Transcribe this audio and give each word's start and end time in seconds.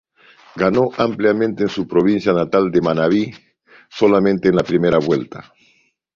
Ganó 0.55 0.89
ampliamente 0.97 1.61
en 1.61 1.69
su 1.69 1.87
provincia 1.87 2.33
natal 2.33 2.71
de 2.71 2.81
Manabí 2.81 3.33
solamente 3.87 4.49
en 4.49 4.55
la 4.55 4.63
primera 4.63 4.97
vuelta. 4.97 5.53